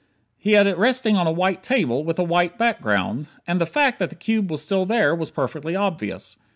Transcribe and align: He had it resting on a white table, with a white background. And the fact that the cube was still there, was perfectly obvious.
He 0.39 0.53
had 0.53 0.65
it 0.65 0.79
resting 0.79 1.15
on 1.15 1.27
a 1.27 1.31
white 1.31 1.61
table, 1.61 2.03
with 2.03 2.17
a 2.17 2.23
white 2.23 2.57
background. 2.57 3.27
And 3.45 3.61
the 3.61 3.67
fact 3.67 3.99
that 3.99 4.09
the 4.09 4.15
cube 4.15 4.49
was 4.49 4.63
still 4.63 4.83
there, 4.83 5.13
was 5.13 5.29
perfectly 5.29 5.75
obvious. 5.75 6.37